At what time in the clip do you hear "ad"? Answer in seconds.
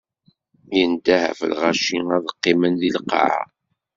2.15-2.25